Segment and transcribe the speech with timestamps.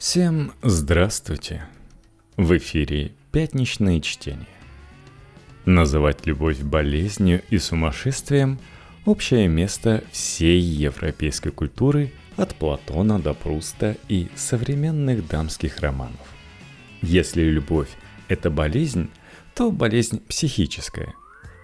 [0.00, 1.66] Всем здравствуйте!
[2.38, 4.46] В эфире «Пятничные чтения».
[5.66, 8.58] Называть любовь болезнью и сумасшествием–
[9.04, 16.34] общее место всей европейской культуры от Платона до Пруста и современных дамских романов.
[17.02, 17.90] Если любовь–
[18.28, 19.10] это болезнь,
[19.54, 21.12] то болезнь психическая.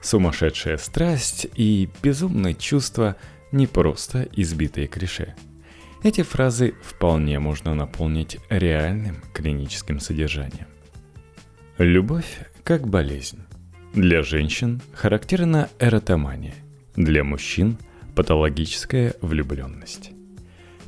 [0.03, 3.17] Сумасшедшая страсть и безумное чувство–
[3.51, 5.35] не просто избитые клише–
[6.07, 10.69] эти фразы вполне можно наполнить реальным клиническим содержанием.
[11.79, 13.41] Любовь как болезнь.
[13.93, 16.55] Для женщин характерна эротомания,
[16.95, 17.79] для мужчин–
[18.15, 20.13] патологическая влюбленность.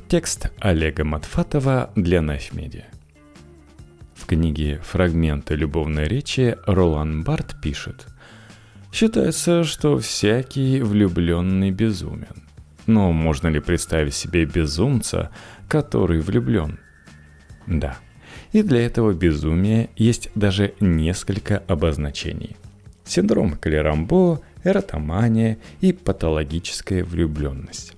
[0.07, 2.85] Текст Олега Матфатова для Найфмедиа.
[4.15, 8.07] В книге «Фрагменты любовной речи» Ролан Барт пишет
[8.93, 12.48] «Считается, что всякий влюбленный безумен.
[12.89, 15.29] Но можно ли представить себе безумца,
[15.67, 16.79] который влюблен?
[17.67, 17.99] Да.
[18.51, 22.57] И для этого безумия есть даже несколько обозначений.
[23.05, 27.93] Синдром Калерамбо, эротомания и патологическая влюбленность.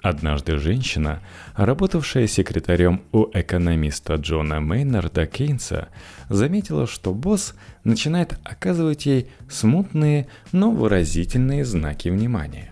[0.00, 1.20] Однажды женщина,
[1.54, 5.88] работавшая секретарем у экономиста Джона Мейнарда Кейнса,
[6.30, 7.54] заметила, что босс
[7.84, 12.69] начинает оказывать ей смутные, но выразительные знаки внимания.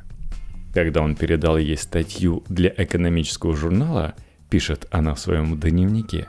[0.72, 4.14] Когда он передал ей статью для экономического журнала,
[4.50, 6.28] пишет она в своем дневнике,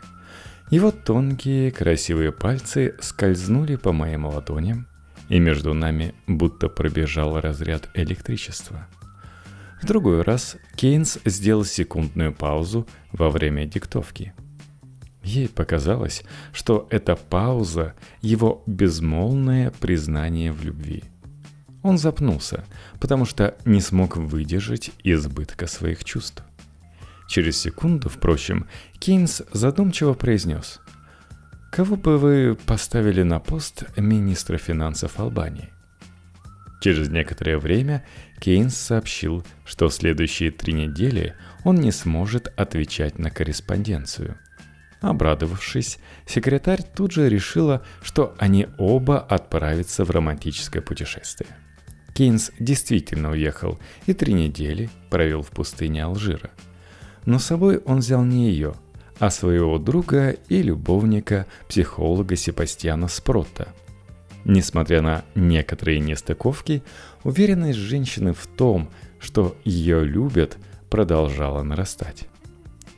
[0.72, 4.88] его тонкие красивые пальцы скользнули по моим ладоням,
[5.28, 8.88] и между нами будто пробежал разряд электричества.
[9.82, 14.34] В другой раз Кейнс сделал секундную паузу во время диктовки.
[15.24, 21.04] Ей показалось, что эта пауза– его безмолвное признание в любви–
[21.84, 22.66] он запнулся,
[23.00, 26.44] потому что не смог выдержать избытка своих чувств.
[27.28, 28.68] Через секунду, впрочем,
[29.00, 30.80] Кейнс задумчиво произнес.
[31.72, 35.70] «Кого бы вы поставили на пост министра финансов Албании?»
[36.82, 38.04] Через некоторое время
[38.40, 44.38] Кейнс сообщил, что следующие три недели он не сможет отвечать на корреспонденцию.
[45.02, 51.50] Обрадовавшись, секретарь тут же решила, что они оба отправятся в романтическое путешествие.
[52.20, 56.52] Кейнс действительно уехал и три недели провел в пустыне Алжира.
[57.26, 58.74] Но с собой он взял не ее,
[59.20, 63.70] а своего друга и любовника, психолога Себастьяна Спрота.
[64.44, 66.84] Несмотря на некоторые нестыковки,
[67.24, 68.90] уверенность женщины в том,
[69.22, 70.58] что ее любят,
[70.90, 72.28] продолжала нарастать.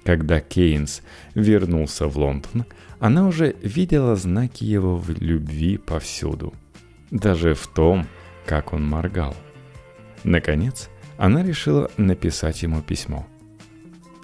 [0.04, 1.04] Когда Кейнс
[1.36, 2.66] вернулся в Лондон,
[3.00, 6.56] она уже видела знаки его любви повсюду.
[7.12, 8.08] Даже в том,
[8.52, 9.34] как он моргал.
[10.26, 13.26] Наконец, она решила написать ему письмо.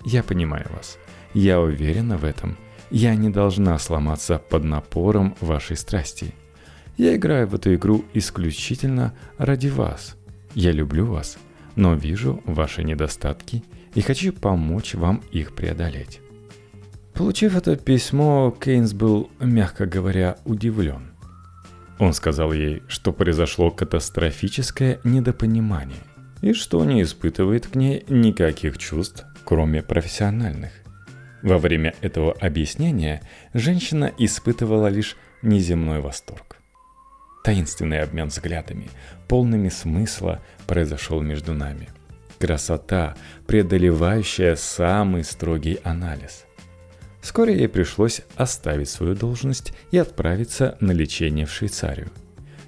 [0.04, 0.98] «Я понимаю вас.
[1.34, 2.58] Я уверена в этом.
[2.92, 6.36] Я не должна сломаться под напором вашей страсти.
[6.98, 10.18] Я играю в эту игру исключительно ради вас.
[10.54, 11.38] Я люблю вас,
[11.78, 13.64] но вижу ваши недостатки
[13.96, 16.20] и хочу помочь вам их преодолеть».
[17.14, 21.14] Получив это письмо, Кейнс был, мягко говоря, удивлен–
[22.00, 26.00] он сказал ей, что произошло катастрофическое недопонимание
[26.42, 30.72] и что не испытывает к ней никаких чувств, кроме профессиональных.
[31.42, 33.22] Во время этого объяснения
[33.54, 36.58] женщина испытывала лишь неземной восторг.
[37.44, 38.90] Таинственный обмен взглядами,
[39.28, 41.90] полными смысла, произошел между нами.
[42.40, 43.16] Красота,
[43.48, 46.47] преодолевающая самый строгий анализ.
[47.22, 52.12] Вскоре ей пришлось оставить свою должность и отправиться на лечение в Швейцарию.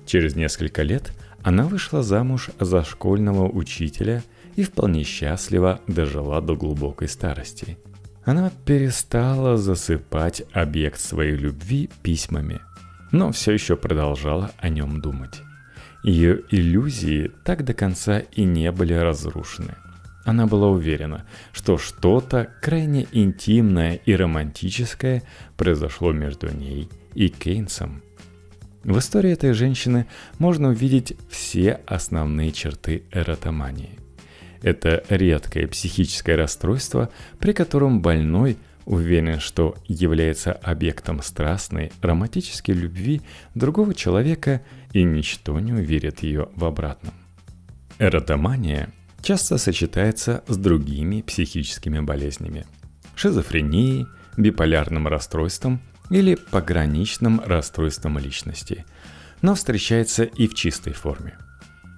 [0.06, 1.12] Через несколько лет
[1.44, 4.24] она вышла замуж за школьного учителя
[4.56, 7.78] и вполне счастливо дожила до глубокой старости.
[8.26, 12.60] Она перестала засыпать объект своей любви письмами,
[13.12, 15.42] но все еще продолжала о нем думать.
[16.04, 19.76] Ее иллюзии так до конца и не были разрушены–
[20.26, 25.24] она была уверена, что что-то крайне интимное и романтическое
[25.58, 28.04] произошло между ней и Кейнсом.
[28.84, 30.08] В истории этой женщины
[30.38, 34.00] можно увидеть все основные черты эротомании.
[34.62, 37.10] Это редкое психическое расстройство,
[37.40, 43.22] при котором больной уверен, что является объектом страстной, романтической любви
[43.54, 44.62] другого человека
[44.94, 47.14] и ничто не уверит ее в обратном.
[48.00, 48.90] Эротомания
[49.22, 52.66] часто сочетается с другими психическими болезнями–
[53.16, 54.08] шизофренией,
[54.38, 58.86] биполярным расстройством или пограничным расстройством личности,
[59.42, 61.38] но встречается и в чистой форме.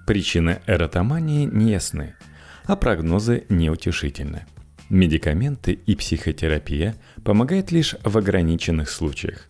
[0.06, 2.16] Причины эротомании неясны,
[2.64, 4.46] а прогнозы неутешительны.
[4.90, 9.48] Медикаменты и психотерапия помогают лишь в ограниченных случаях.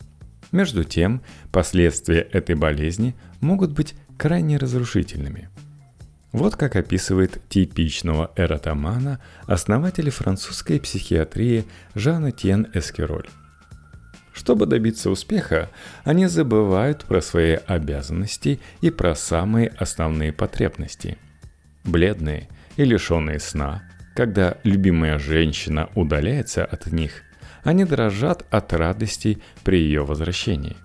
[0.53, 5.49] Между тем, последствия этой болезни могут быть крайне разрушительными.
[6.33, 13.29] Вот как описывает типичного эротомана основатель французской психиатрии Жан Этьен Эскероль.
[14.33, 15.69] Чтобы добиться успеха,
[16.05, 21.19] они забывают про свои обязанности и про самые основные потребности.
[21.85, 23.83] Бледные и лишенные сна,
[24.17, 27.23] когда любимая женщина удаляется от них,
[27.63, 30.77] они дрожат от радости при ее возвращении.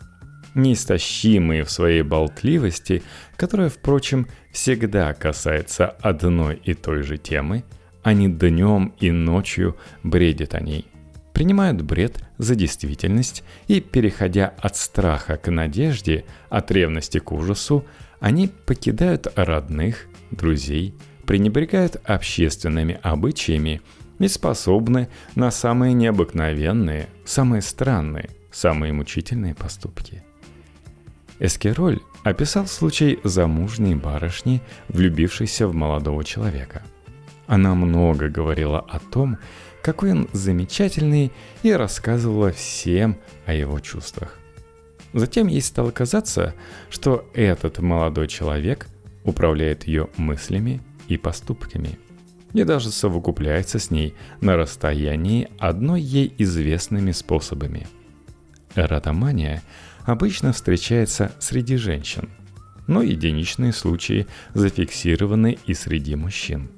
[0.57, 3.03] Неистощимые в своей болтливости,
[3.35, 7.63] которая, впрочем, всегда касается одной и той же темы,
[8.01, 10.87] они днем и ночью бредят о ней,
[11.31, 17.85] принимают бред за действительность и, переходя от страха к надежде, от ревности к ужасу,
[18.19, 20.95] они покидают родных, друзей,
[21.27, 23.79] пренебрегают общественными обычаями
[24.17, 30.23] и способны на самые необыкновенные, самые странные, самые мучительные поступки.
[31.39, 36.83] Эскероль описал случай замужней барышни, влюбившейся в молодого человека.
[37.45, 39.37] Она много говорила о том,
[39.81, 41.31] какой он замечательный,
[41.63, 44.37] и рассказывала всем о его чувствах.
[45.13, 46.53] Затем ей стало казаться,
[46.89, 48.87] что этот молодой человек
[49.23, 51.97] управляет ее мыслями и поступками,
[52.53, 57.87] и даже совокупляется с ней на расстоянии одной ей известными способами.
[58.75, 59.63] Эротомания
[60.07, 62.31] обычно встречается среди женщин,
[62.87, 64.25] но единичные случаи
[64.55, 66.71] зафиксированы и среди мужчин.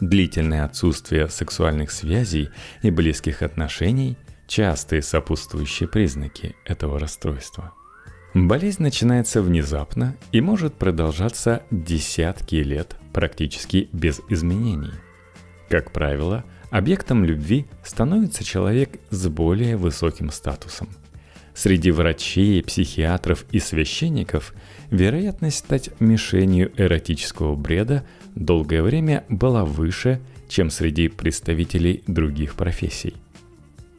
[0.00, 2.50] Длительное отсутствие сексуальных связей
[2.82, 4.16] и близких отношений–
[4.46, 7.72] частые сопутствующие признаки этого расстройства–
[8.44, 14.92] Болезнь начинается внезапно и может продолжаться десятки лет практически без изменений.
[15.70, 20.90] Как правило, объектом любви становится человек с более высоким статусом.
[21.56, 24.52] Среди врачей, психиатров и священников
[24.90, 30.20] вероятность стать мишенью эротического бреда долгое время была выше,
[30.50, 33.14] чем среди представителей других профессий.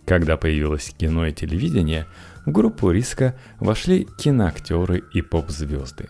[0.06, 2.06] Когда появилось кино и телевидение,
[2.46, 6.10] в группу риска вошли киноактеры и поп-звезды.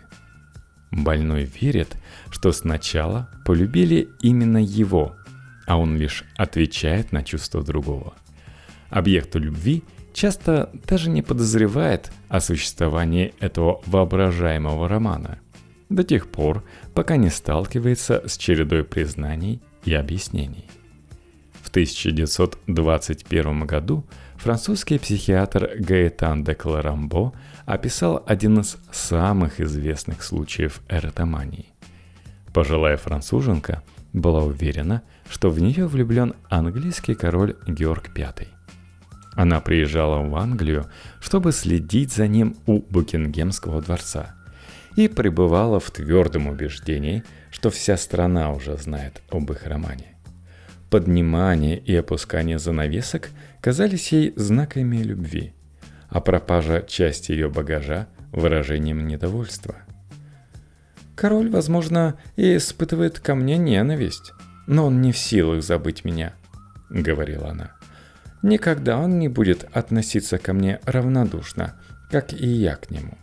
[0.91, 1.95] Больной верит,
[2.29, 5.15] что сначала полюбили именно его,
[5.65, 8.15] а он лишь отвечает на чувства другого.
[8.89, 9.83] Объекту любви
[10.17, 15.39] часто даже не подозревает о существовании этого воображаемого романа,
[15.89, 16.63] до тех пор,
[16.95, 20.65] пока не сталкивается с чередой признаний и объяснений.
[21.61, 24.05] В 1921 году
[24.37, 27.33] французский психиатр Гаэтан де Кларамбо
[27.67, 31.67] описал один из самых известных случаев эротомании.
[32.53, 33.83] Пожилая француженка
[34.13, 38.56] была уверена, что в нее влюблен английский король Георг V.
[39.37, 40.87] Она приезжала в Англию,
[41.19, 44.33] чтобы следить за ним у Букингемского дворца
[44.95, 50.15] и пребывала в твердом убеждении, что вся страна уже знает об их романе.
[50.89, 53.29] Поднимание и опускание занавесок
[53.61, 55.53] казались ей знаками любви,
[56.09, 59.75] а пропажа части ее багажа– выражением недовольства.
[61.15, 64.33] Король, возможно, и испытывает ко мне ненависть,
[64.65, 66.33] но он не в силах забыть меня,—
[66.89, 67.76] говорила она.
[68.41, 73.17] Никогда он не будет относиться ко мне равнодушно, как и я к нему.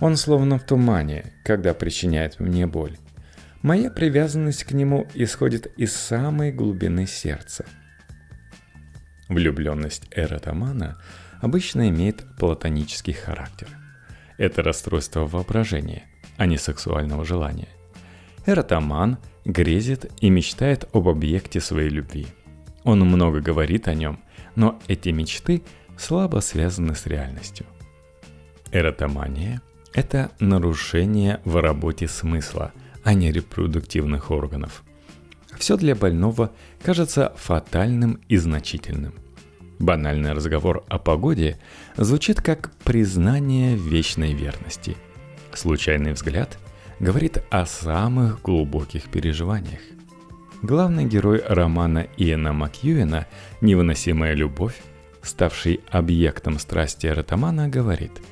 [0.00, 2.96] Он словно в тумане, когда причиняет мне боль.
[3.62, 7.66] Моя привязанность к нему исходит из самой глубины сердца.
[9.28, 10.98] Влюбленность эротомана
[11.40, 13.68] обычно имеет платонический характер.
[14.38, 16.04] Это расстройство воображения,
[16.38, 17.68] а не сексуального желания.
[18.46, 22.26] Эротоман грезит и мечтает об объекте своей любви.
[22.84, 24.20] Он много говорит о нем,
[24.56, 25.62] но эти мечты
[25.98, 27.66] слабо связаны с реальностью.
[28.72, 29.62] Эротомания–
[29.94, 32.72] это нарушение в работе смысла–
[33.04, 34.82] а не репродуктивных органов.
[35.58, 36.52] Все для больного
[36.82, 39.14] кажется фатальным и значительным.
[39.78, 41.58] Банальный разговор о погоде
[41.96, 44.96] звучит как признание вечной верности.
[45.52, 46.58] Случайный взгляд
[46.98, 49.80] говорит о самых глубоких переживаниях.
[50.62, 53.26] Главный герой романа Иэна Макьюэна
[53.60, 54.80] «Невыносимая любовь»,
[55.22, 58.12] ставший объектом страсти эротомана, говорит–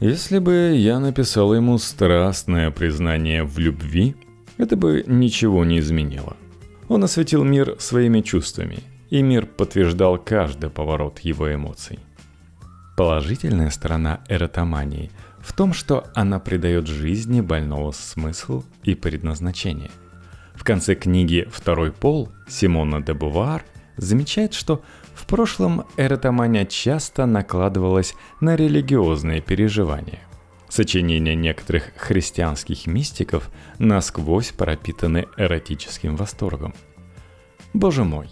[0.00, 4.16] если бы я написал ему страстное признание в любви,
[4.56, 6.38] это бы ничего не изменило.
[6.88, 8.78] Он осветил мир своими чувствами,
[9.10, 11.98] и мир подтверждал каждый поворот его эмоций.
[12.96, 15.10] Положительная сторона эротомании
[15.40, 19.90] в том, что она придает жизни больного смысл и предназначение.
[20.60, 23.64] В конце книги «Второй пол» Симона де Бувар
[23.96, 24.82] замечает, что
[25.14, 30.20] в прошлом эротомания часто накладывалась на религиозные переживания.
[30.68, 36.74] Сочинения некоторых христианских мистиков насквозь пропитаны эротическим восторгом.
[37.72, 38.28] Боже мой,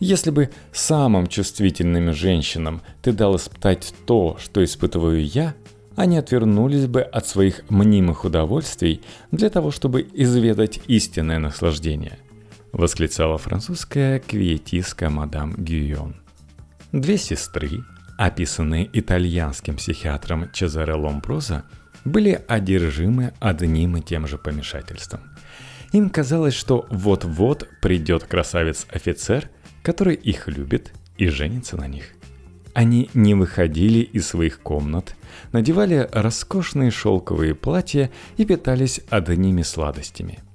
[0.00, 5.54] если бы самым чувствительным женщинам ты дал испытать то, что испытываю я,
[6.00, 12.18] они отвернулись бы от своих мнимых удовольствий для того, чтобы изведать истинное наслаждение–—
[12.72, 16.16] восклицала французская квиетистка мадам Гюйон.
[16.92, 17.84] Две сестры,
[18.16, 21.64] описанные итальянским психиатром Чезаре Ломброза,
[22.04, 25.20] были одержимы одним и тем же помешательством.
[25.92, 29.50] Им казалось, что вот-вот придет красавец-офицер,
[29.82, 32.04] который их любит и женится на них.
[32.80, 35.14] Они не выходили из своих комнат,
[35.52, 40.38] надевали роскошные шелковые платья и питались одними сладостями–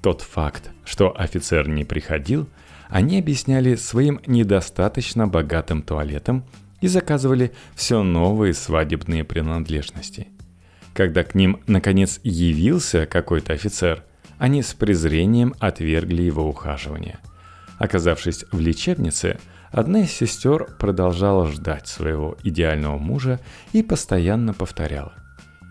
[0.00, 2.48] тот факт, что офицер не приходил,
[2.88, 6.46] они объясняли своим недостаточно богатым туалетом
[6.80, 10.28] и заказывали все новые свадебные принадлежности.
[10.94, 14.04] Когда к ним наконец явился какой-то офицер,
[14.38, 17.18] они с презрением отвергли его ухаживание.
[17.78, 19.38] Оказавшись в лечебнице,
[19.70, 23.40] одна из сестер продолжала ждать своего идеального мужа
[23.72, 25.14] и постоянно повторяла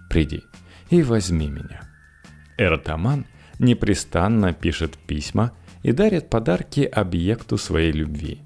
[0.09, 0.43] «Приди
[0.89, 1.81] и возьми меня».
[2.57, 3.25] Эротаман–
[3.59, 5.51] непрестанно пишет письма
[5.83, 8.41] и дарит подарки объекту своей любви,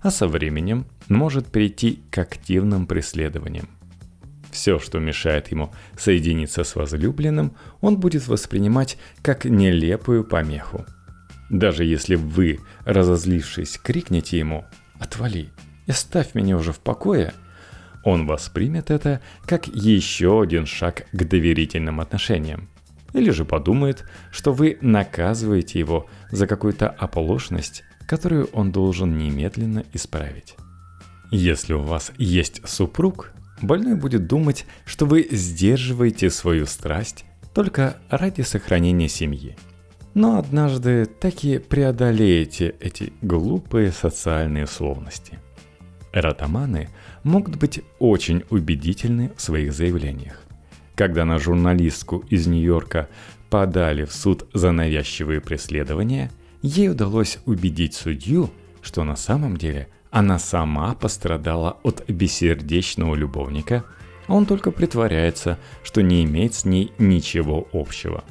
[0.00, 3.68] а со временем может перейти к активным преследованиям.
[4.50, 10.84] Все, что мешает ему соединиться с возлюбленным, он будет воспринимать как нелепую помеху.
[11.50, 14.64] Даже если вы, разозлившись, крикнете ему
[14.98, 15.50] «Отвали!
[15.86, 17.34] Оставь меня уже в покое!»,
[18.04, 22.68] он воспримет это как еще один шаг к доверительным отношениям.
[23.12, 30.56] Или же подумает, что вы наказываете его за какую-то оплошность, которую он должен немедленно исправить.
[31.30, 38.42] Если у вас есть супруг, больной будет думать, что вы сдерживаете свою страсть только ради
[38.42, 39.56] сохранения семьи.
[40.14, 45.38] Но однажды таки преодолеете эти глупые социальные условности.
[46.12, 46.90] Эротоманы
[47.22, 50.42] могут быть очень убедительны в своих заявлениях.
[50.94, 53.08] Когда на журналистку из Нью-Йорка
[53.48, 58.50] подали в суд за навязчивые преследования, ей удалось убедить судью,
[58.82, 63.84] что на самом деле она сама пострадала от бессердечного любовника,
[64.26, 68.22] а он только притворяется, что не имеет с ней ничего общего.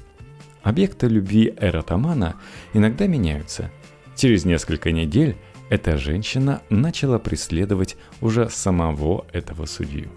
[0.64, 2.36] Объекты любви эротомана
[2.74, 3.72] иногда меняются.
[4.16, 5.38] Через несколько недель
[5.70, 10.10] эта женщина начала преследовать уже самого этого судью.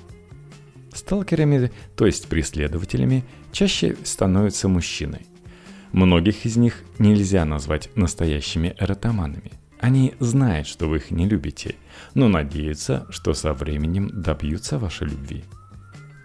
[0.93, 5.21] Сталкерами, то есть преследователями, чаще становятся мужчины.
[5.93, 9.53] Многих из них нельзя назвать настоящими эротоманами.
[9.81, 11.77] Они знают, что вы их не любите,
[12.15, 15.45] но надеются, что со временем добьются вашей любви.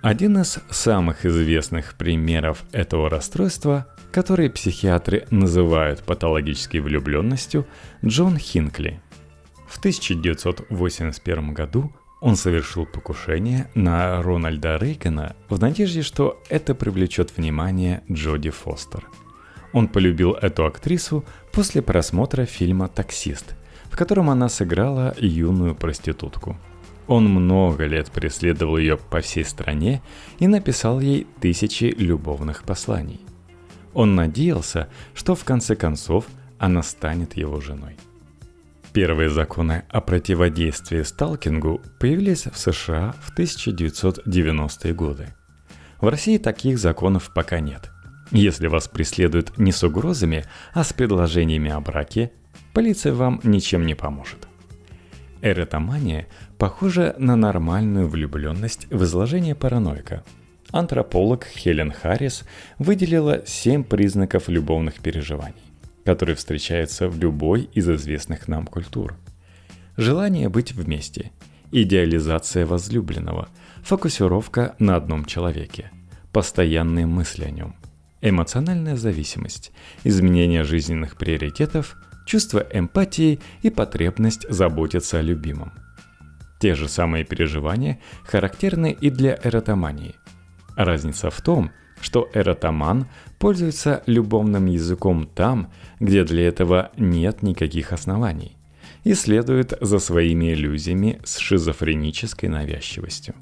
[0.02, 7.66] Один из самых известных примеров этого расстройства, который психиатры называют патологической влюбленностью,
[8.04, 9.01] Джон Хинкли.
[9.68, 18.04] В 1981 году он совершил покушение на Рональда Рейгана в надежде, что это привлечет внимание
[18.12, 19.08] Джоди Фостер.
[19.72, 26.58] Он полюбил эту актрису после просмотра фильма «Таксист», в котором она сыграла юную проститутку.
[27.08, 30.01] Он много лет преследовал ее по всей стране
[30.39, 33.20] и написал ей тысячи любовных посланий.
[33.93, 36.25] Он надеялся, что в конце концов
[36.58, 37.98] она станет его женой.
[38.93, 45.27] Первые законы о противодействии сталкингу появились в США в 1990-е годы.
[46.01, 47.91] В России таких законов пока нет.
[48.31, 52.31] Если вас преследуют не с угрозами, а с предложениями о браке,
[52.74, 54.48] полиция вам ничем не поможет.
[55.41, 56.27] Эротомания
[56.58, 60.24] похожа на нормальную влюбленность в изложение параноика.
[60.72, 62.44] Антрополог Хелен Харрис
[62.78, 65.70] выделила семь признаков любовных переживаний
[66.10, 69.16] который встречается в любой из известных нам культур.
[69.96, 71.32] Желание быть вместе,
[71.72, 73.48] идеализация возлюбленного,
[73.84, 75.92] фокусировка на одном человеке,
[76.32, 77.76] постоянные мысли о нем,
[78.22, 79.72] эмоциональная зависимость,
[80.04, 81.96] изменение жизненных приоритетов,
[82.26, 85.74] чувство эмпатии и потребность заботиться о любимом.
[86.60, 90.16] Те же самые переживания характерны и для эротомании.
[90.80, 93.08] Разница в том, что эротоман
[93.38, 98.56] пользуется любовным языком там, где для этого нет никаких оснований,
[99.04, 103.36] и следует за своими иллюзиями с шизофренической навязчивостью.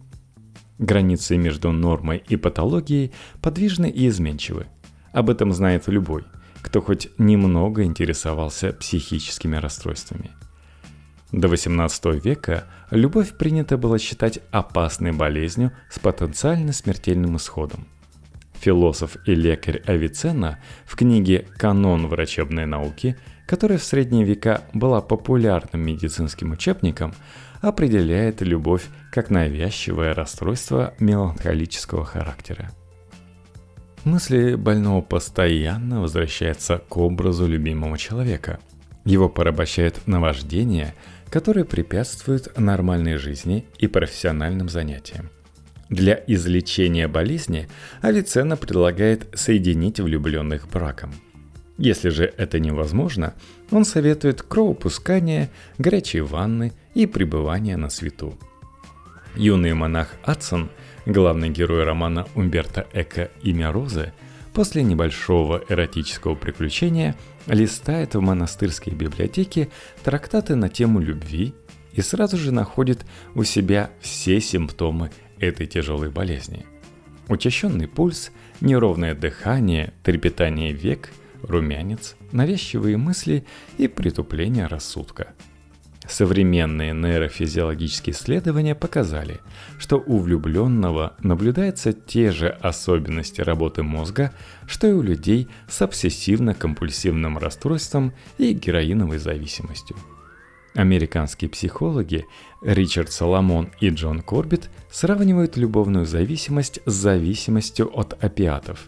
[0.79, 4.65] Границы между нормой и патологией подвижны и изменчивы.
[5.11, 6.23] Об этом знает любой,
[6.63, 10.31] кто хоть немного интересовался психическими расстройствами.
[11.31, 17.85] До XVIII века любовь принято было считать опасной болезнью с потенциально смертельным исходом.
[18.59, 25.85] Философ и лекарь Авиценна в книге «Канон врачебной науки», которая в средние века была популярным
[25.85, 27.13] медицинским учебником,
[27.61, 32.71] определяет любовь как навязчивое расстройство меланхолического характера.
[34.05, 38.59] Мысли больного постоянно возвращаются к образу любимого человека.
[39.03, 40.95] Его порабощает наваждение–
[41.29, 45.29] которые препятствуют нормальной жизни и профессиональным занятиям.
[45.89, 47.69] Для излечения болезни
[48.01, 51.13] Авиценна предлагает соединить влюбленных браком.
[51.77, 53.33] Если же это невозможно,
[53.71, 58.37] он советует кровопускание, горячие ванны и пребывание на свету.
[59.35, 60.71] Юный монах Адсон,
[61.05, 64.11] главный герой романа Умберто Эко «Имя Розы»,
[64.57, 69.69] после небольшого эротического приключения листает в монастырской библиотеке
[70.03, 71.53] трактаты на тему любви
[71.93, 76.65] и сразу же находит у себя все симптомы этой тяжелой болезни.
[77.27, 81.11] Учащенный пульс, неровное дыхание, трепетание век,
[81.43, 83.45] румянец, навязчивые мысли
[83.77, 85.35] и притупление рассудка–
[86.07, 89.41] Современные нейрофизиологические исследования показали,
[89.77, 94.31] что у влюбленного наблюдаются те же особенности работы мозга,
[94.67, 99.97] что и у людей с обсессивно-компульсивным расстройством и героиновой зависимостью.
[100.75, 102.25] Американские психологи
[102.61, 108.87] Ричард Соломон и Джон Корбит сравнивают любовную зависимость с зависимостью от опиатов.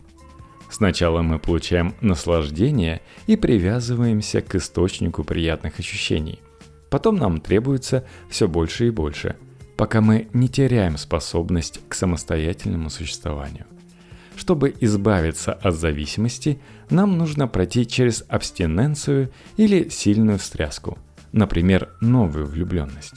[0.69, 6.39] Сначала мы получаем наслаждение и привязываемся к источнику приятных ощущений–
[6.89, 9.35] Потом нам требуется все больше и больше,
[9.77, 13.65] пока мы не теряем способность к самостоятельному существованию.
[14.35, 20.97] Чтобы избавиться от зависимости, нам нужно пройти через абстиненцию или сильную встряску,
[21.31, 23.15] например, новую влюбленность.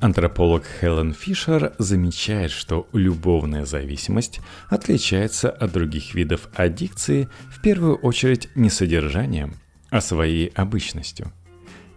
[0.00, 8.48] Антрополог Хелен Фишер замечает, что любовная зависимость отличается от других видов аддикции в первую очередь
[8.56, 9.54] не содержанием,
[9.90, 11.30] а своей обычностью–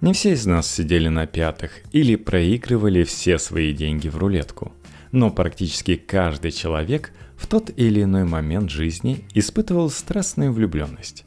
[0.01, 4.73] не все из нас сидели на пятых или проигрывали все свои деньги в рулетку,
[5.11, 11.25] но практически каждый человек в тот или иной момент жизни испытывал страстную влюбленность.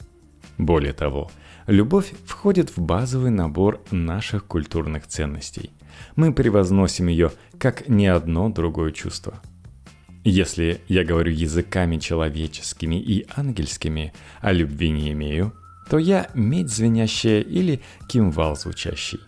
[0.58, 1.30] Более того,
[1.66, 5.70] любовь входит в базовый набор наших культурных ценностей.
[6.14, 9.40] Мы превозносим ее как ни одно другое чувство.
[10.24, 15.54] Если я говорю языками человеческими и ангельскими, а любви не имею–
[15.88, 19.20] то я медь звенящая или кимвал звучащий,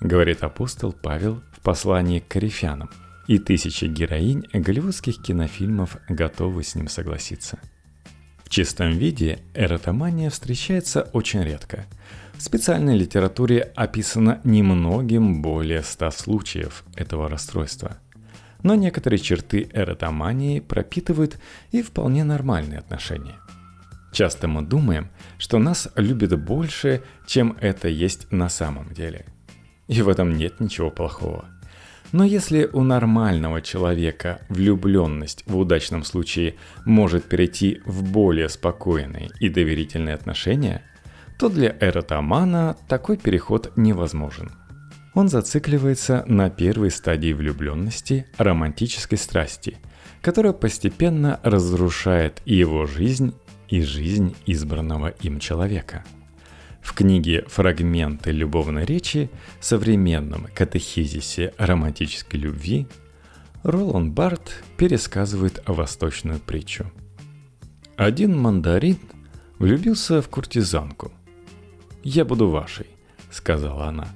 [0.00, 2.90] говорит апостол Павел в послании к корифянам,
[3.26, 7.58] и тысячи героинь голливудских кинофильмов готовы с ним согласиться.
[8.42, 11.84] В чистом виде эротомания встречается очень редко.
[12.34, 17.98] В специальной литературе описано немногим более ста случаев этого расстройства.
[18.62, 21.38] Но некоторые черты эротомании пропитывают
[21.70, 23.36] и вполне нормальные отношения–
[24.12, 29.26] Часто мы думаем, что нас любят больше, чем это есть на самом деле.
[29.86, 31.46] И в этом нет ничего плохого.
[32.12, 36.54] Но если у нормального человека влюбленность в удачном случае
[36.86, 40.82] может перейти в более спокойные и доверительные отношения,
[41.38, 44.50] то для эротомана такой переход невозможен.
[45.14, 49.76] Он зацикливается на первой стадии влюбленности романтической страсти,
[50.22, 53.34] которая постепенно разрушает его жизнь
[53.68, 56.04] и жизнь избранного им человека.
[56.80, 59.30] В книге «Фрагменты любовной речи.
[59.60, 62.86] Современном катехизисе романтической любви»
[63.62, 66.90] Ролан Барт пересказывает восточную притчу.
[67.96, 68.98] Один мандарин
[69.58, 71.12] влюбился в куртизанку.
[72.02, 72.86] «Я буду вашей»,—
[73.30, 74.08] сказала она.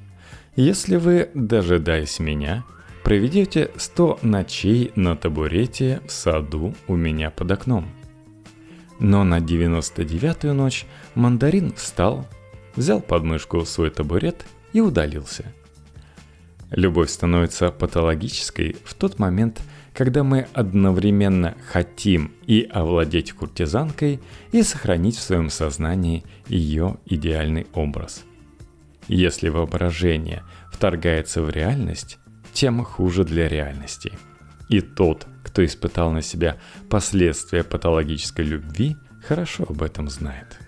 [0.55, 2.65] «Если вы, дожидаясь меня,
[3.03, 7.88] проведете сто ночей на табурете в саду у меня под окном»,—
[9.03, 10.87] но на 99-ю ночь
[11.17, 12.25] мандарин встал,
[12.77, 15.53] взял под мышку свой табурет и удалился.
[16.71, 19.61] Любовь становится патологической в тот момент,
[19.93, 24.21] когда мы одновременно хотим и овладеть куртизанкой,
[24.53, 28.23] и сохранить в своем сознании ее идеальный образ.
[29.09, 32.19] Если воображение вторгается в реальность,
[32.53, 34.12] тем хуже для реальности.
[34.73, 36.57] И тот, кто испытал на себя
[36.89, 40.62] последствия патологической любви, хорошо об этом знает.